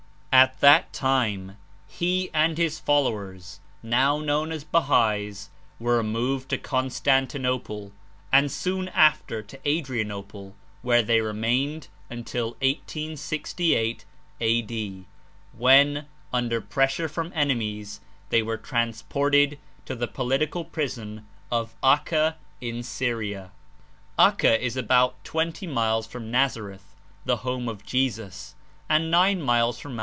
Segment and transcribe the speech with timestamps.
[0.33, 1.57] At that time
[1.87, 7.91] he and his followers^ now known as Bahais, were removed to Constantinople
[8.31, 14.05] and soon after to Adrianople, where they remained until 1868
[14.39, 14.61] A.
[14.63, 15.05] D.
[15.53, 17.99] when, under pressure from enemies,
[18.29, 23.51] they were transported to the political prison of Acca in Syria.
[24.17, 26.95] Acca is about twenty miles from Nazareth,
[27.25, 28.55] the home of Jesus,
[28.89, 29.99] and nine miles from Mt.